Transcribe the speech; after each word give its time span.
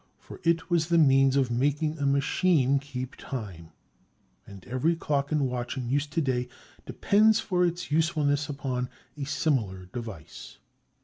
For 0.17 0.41
it 0.43 0.67
was 0.71 0.87
the 0.87 0.97
means 0.97 1.35
of 1.35 1.51
making 1.51 1.99
a 1.99 2.07
machine 2.07 2.79
keep 2.79 3.15
time. 3.17 3.71
And 4.47 4.65
every 4.65 4.95
clock 4.95 5.31
and 5.31 5.47
watch 5.47 5.77
in 5.77 5.89
use 5.91 6.07
to 6.07 6.21
day 6.21 6.47
depends 6.87 7.39
for 7.39 7.63
its 7.63 7.91
usefulness 7.91 8.49
upon 8.49 8.89
a 9.15 9.25
similar 9.25 9.85
device. 9.93 10.57